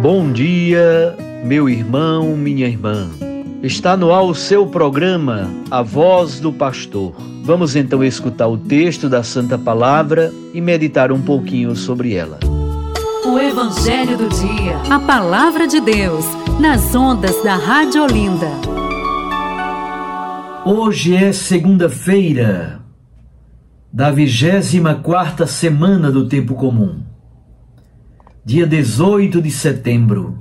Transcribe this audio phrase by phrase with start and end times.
[0.00, 1.14] Bom dia,
[1.44, 3.10] meu irmão, minha irmã.
[3.62, 7.12] Está no ar o seu programa, A Voz do Pastor.
[7.44, 12.40] Vamos então escutar o texto da Santa Palavra e meditar um pouquinho sobre ela.
[13.26, 14.78] O Evangelho do Dia.
[14.88, 16.24] A Palavra de Deus,
[16.58, 18.48] nas ondas da Rádio Olinda.
[20.64, 22.80] Hoje é segunda-feira
[23.92, 27.09] da 24 quarta semana do Tempo Comum
[28.44, 30.38] dia 18 de setembro.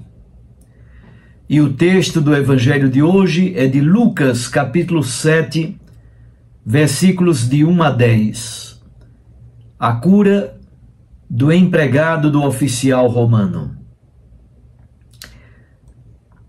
[1.49, 5.77] E o texto do evangelho de hoje é de Lucas, capítulo 7,
[6.65, 8.81] versículos de 1 a 10.
[9.77, 10.57] A cura
[11.29, 13.75] do empregado do oficial romano.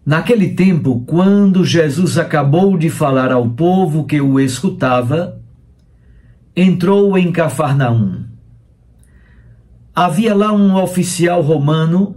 [0.07, 5.41] Naquele tempo, quando Jesus acabou de falar ao povo que o escutava,
[6.55, 8.30] entrou em Cafarnaum
[9.95, 12.17] Havia lá um oficial romano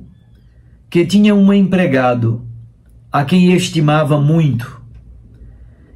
[0.90, 2.48] que tinha um empregado
[3.12, 4.82] a quem estimava muito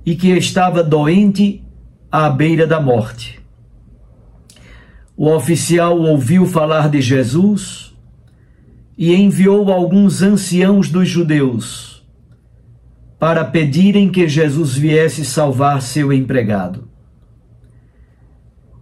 [0.05, 1.63] e que estava doente
[2.11, 3.39] à beira da morte.
[5.15, 7.95] O oficial ouviu falar de Jesus
[8.97, 12.07] e enviou alguns anciãos dos judeus
[13.19, 16.87] para pedirem que Jesus viesse salvar seu empregado.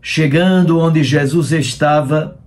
[0.02, 2.37] Chegando onde Jesus estava,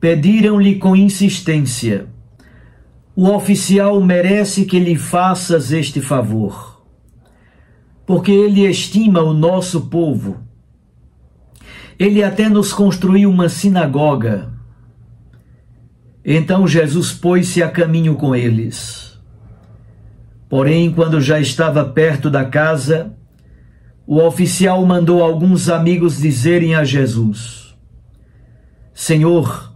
[0.00, 2.06] Pediram-lhe com insistência:
[3.16, 6.82] O oficial merece que lhe faças este favor,
[8.06, 10.40] porque ele estima o nosso povo.
[11.98, 14.52] Ele até nos construiu uma sinagoga.
[16.24, 19.18] Então Jesus pôs-se a caminho com eles.
[20.48, 23.12] Porém, quando já estava perto da casa,
[24.06, 27.76] o oficial mandou alguns amigos dizerem a Jesus:
[28.94, 29.67] Senhor,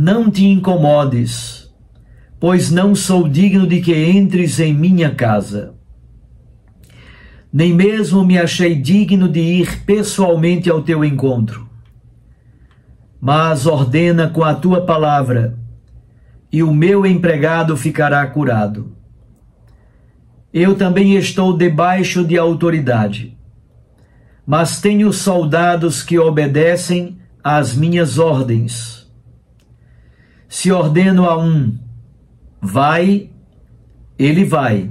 [0.00, 1.74] não te incomodes,
[2.38, 5.74] pois não sou digno de que entres em minha casa.
[7.52, 11.68] Nem mesmo me achei digno de ir pessoalmente ao teu encontro.
[13.20, 15.58] Mas ordena com a tua palavra,
[16.52, 18.92] e o meu empregado ficará curado.
[20.54, 23.36] Eu também estou debaixo de autoridade,
[24.46, 28.97] mas tenho soldados que obedecem às minhas ordens
[30.48, 31.76] se ordeno a um,
[32.60, 33.30] vai,
[34.18, 34.90] ele vai.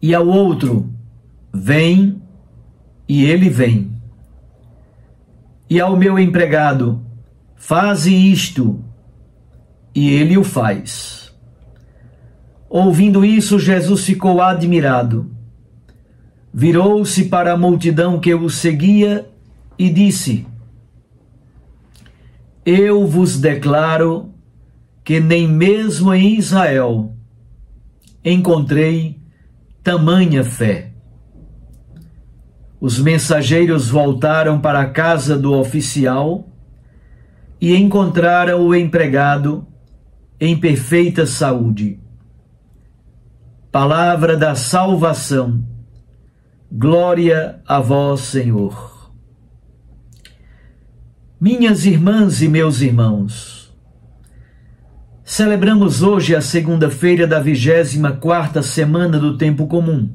[0.00, 0.90] E ao outro,
[1.52, 2.20] vem,
[3.06, 3.92] e ele vem.
[5.68, 7.02] E ao meu empregado,
[7.54, 8.82] faze isto,
[9.94, 11.32] e ele o faz.
[12.68, 15.30] Ouvindo isso, Jesus ficou admirado.
[16.52, 19.28] Virou-se para a multidão que o seguia
[19.78, 20.46] e disse:
[22.64, 24.32] eu vos declaro
[25.04, 27.14] que nem mesmo em Israel
[28.24, 29.18] encontrei
[29.82, 30.92] tamanha fé.
[32.80, 36.48] Os mensageiros voltaram para a casa do oficial
[37.60, 39.66] e encontraram o empregado
[40.40, 42.00] em perfeita saúde.
[43.70, 45.62] Palavra da salvação.
[46.72, 48.99] Glória a vós, Senhor.
[51.40, 53.74] Minhas irmãs e meus irmãos,
[55.24, 60.10] celebramos hoje a segunda-feira da vigésima quarta semana do tempo comum.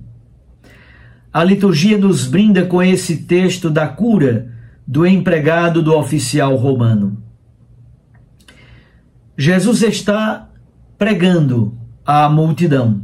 [1.34, 4.53] A liturgia nos brinda com esse texto da cura
[4.86, 7.18] do empregado do oficial romano.
[9.36, 10.48] Jesus está
[10.95, 11.75] pregando
[12.06, 13.01] à multidão.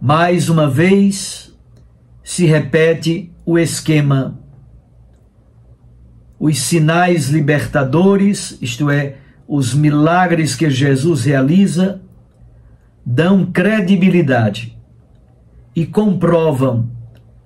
[0.00, 1.54] Mais uma vez
[2.24, 4.41] se repete o esquema
[6.44, 9.14] os sinais libertadores, isto é,
[9.46, 12.02] os milagres que Jesus realiza,
[13.06, 14.76] dão credibilidade
[15.72, 16.90] e comprovam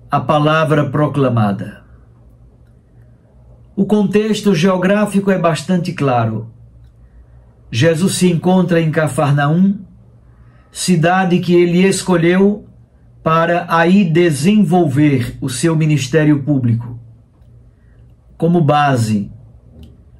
[0.09, 1.83] a palavra proclamada.
[3.75, 6.51] O contexto geográfico é bastante claro.
[7.69, 9.77] Jesus se encontra em Cafarnaum,
[10.71, 12.65] cidade que ele escolheu
[13.21, 16.96] para aí desenvolver o seu ministério público
[18.37, 19.31] como base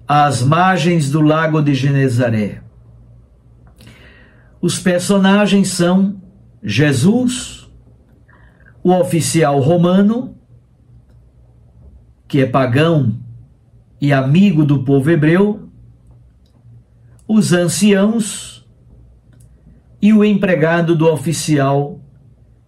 [0.08, 2.62] às margens do lago de Genezaré.
[4.60, 6.22] Os personagens são
[6.64, 7.69] Jesus,
[8.84, 10.36] o oficial romano,
[12.28, 13.19] que é pagão
[14.02, 15.69] e amigo do povo hebreu,
[17.28, 18.68] os anciãos
[20.02, 22.00] e o empregado do oficial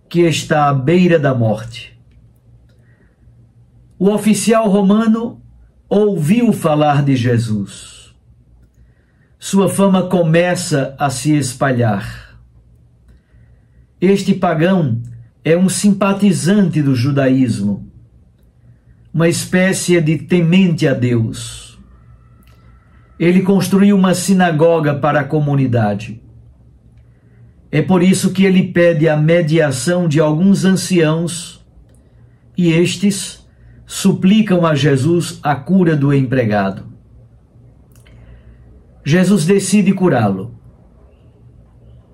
[0.08, 1.99] que está à beira da morte.
[4.00, 5.42] O oficial romano
[5.88, 8.16] ouviu falar de Jesus.
[9.38, 12.40] Sua fama começa a se espalhar.
[14.02, 15.02] Este pagão
[15.44, 17.88] é um simpatizante do judaísmo,
[19.14, 21.78] uma espécie de temente a Deus.
[23.20, 26.22] Ele construiu uma sinagoga para a comunidade
[27.72, 31.64] é por isso que ele pede a mediação de alguns anciãos
[32.58, 33.48] e estes
[33.90, 36.86] suplicam a Jesus a cura do empregado.
[39.04, 40.54] Jesus decide curá-lo.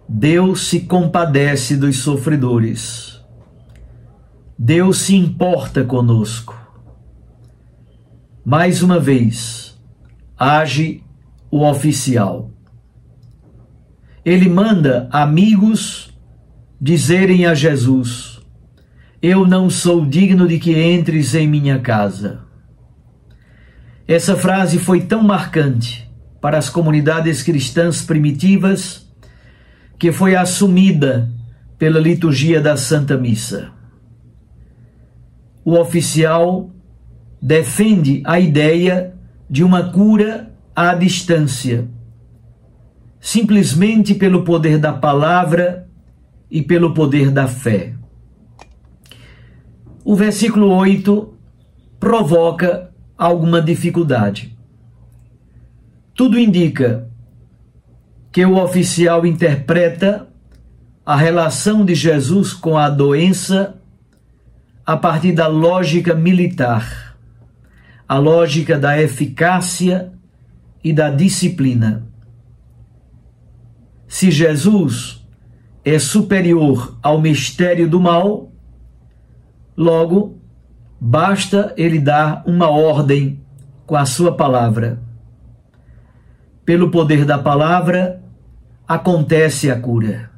[0.07, 3.21] Deus se compadece dos sofredores.
[4.57, 6.55] Deus se importa conosco.
[8.45, 9.77] Mais uma vez,
[10.37, 11.03] age
[11.51, 12.55] o oficial
[14.25, 16.09] ele manda amigos
[16.81, 18.34] dizerem a Jesus:
[19.27, 22.41] Eu não sou digno de que entres em minha casa.
[24.07, 26.07] Essa frase foi tão marcante
[26.39, 29.11] para as comunidades cristãs primitivas
[29.97, 31.27] que foi assumida
[31.75, 33.71] pela liturgia da Santa Missa.
[35.63, 36.69] O oficial
[37.41, 39.15] defende a ideia
[39.49, 41.87] de uma cura à distância
[43.19, 45.89] simplesmente pelo poder da palavra
[46.51, 47.95] e pelo poder da fé.
[50.07, 51.33] O versículo 8
[51.99, 54.55] provoca alguma dificuldade.
[56.13, 57.09] Tudo indica
[58.31, 60.27] que o oficial interpreta
[61.03, 63.81] a relação de Jesus com a doença
[64.85, 67.17] a partir da lógica militar,
[68.07, 70.13] a lógica da eficácia
[70.83, 72.07] e da disciplina.
[74.07, 75.25] Se Jesus
[75.83, 78.51] é superior ao mistério do mal,
[79.75, 80.37] logo
[80.99, 83.41] basta ele dar uma ordem
[83.85, 84.99] com a sua palavra.
[86.63, 88.23] Pelo poder da palavra,
[88.87, 90.31] acontece a cura.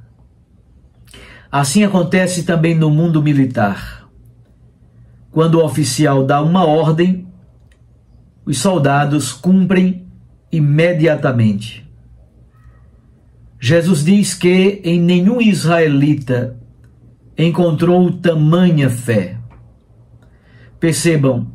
[1.51, 4.07] Assim acontece também no mundo militar.
[5.31, 7.27] Quando o oficial dá uma ordem,
[8.45, 10.07] os soldados cumprem
[10.51, 11.87] imediatamente.
[13.59, 16.57] Jesus diz que em nenhum israelita
[17.37, 19.37] encontrou tamanha fé.
[20.79, 21.47] Percebam,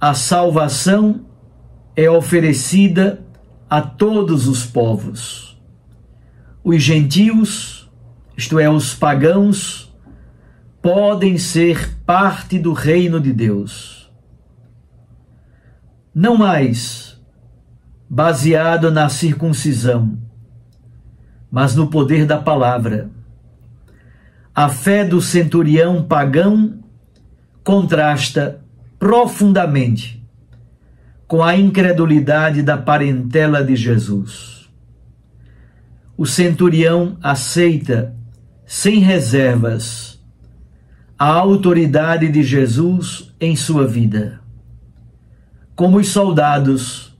[0.00, 1.26] a salvação
[1.94, 3.24] é oferecida
[3.68, 5.58] a todos os povos.
[6.62, 7.90] Os gentios,
[8.36, 9.94] isto é, os pagãos,
[10.82, 14.12] podem ser parte do reino de Deus.
[16.14, 17.20] Não mais
[18.08, 20.16] baseado na circuncisão,
[21.50, 23.10] mas no poder da palavra.
[24.56, 26.78] A fé do centurião pagão
[27.62, 28.64] contrasta
[28.98, 30.26] profundamente
[31.28, 34.70] com a incredulidade da parentela de Jesus.
[36.16, 38.16] O centurião aceita,
[38.64, 40.18] sem reservas,
[41.18, 44.40] a autoridade de Jesus em sua vida.
[45.74, 47.14] Como os soldados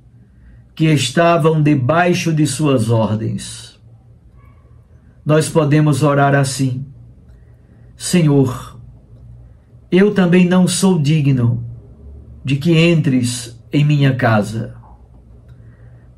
[0.75, 3.67] que estavam debaixo de suas ordens
[5.27, 6.87] nós podemos orar assim:
[7.97, 8.81] Senhor,
[9.91, 11.65] eu também não sou digno
[12.45, 14.77] de que entres em minha casa,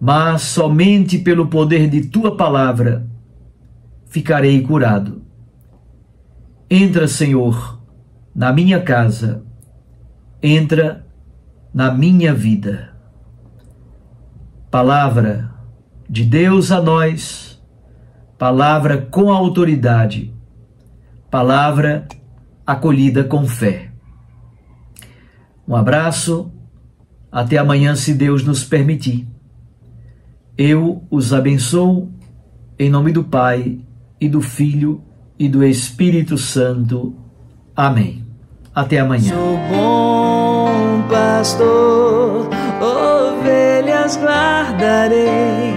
[0.00, 3.08] mas somente pelo poder de tua palavra
[4.06, 5.22] ficarei curado.
[6.70, 7.80] Entra, Senhor,
[8.34, 9.44] na minha casa,
[10.42, 11.06] entra
[11.72, 12.94] na minha vida.
[14.70, 15.54] Palavra
[16.10, 17.48] de Deus a nós
[18.38, 20.32] palavra com autoridade,
[21.30, 22.06] palavra
[22.66, 23.90] acolhida com fé.
[25.66, 26.50] Um abraço,
[27.30, 29.26] até amanhã, se Deus nos permitir.
[30.56, 32.10] Eu os abençoo
[32.78, 33.78] em nome do Pai
[34.20, 35.02] e do Filho
[35.38, 37.14] e do Espírito Santo.
[37.76, 38.24] Amém.
[38.74, 39.34] Até amanhã.
[39.34, 42.48] Sou bom pastor,
[42.80, 45.74] ovelhas guardarei,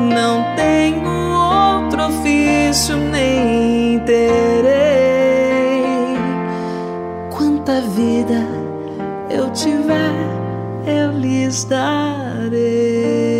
[0.00, 1.16] não tenho
[2.06, 3.65] ofício nem
[4.06, 5.84] terei.
[7.30, 8.46] Quanta vida
[9.28, 10.14] eu tiver,
[10.86, 13.35] eu lhes darei.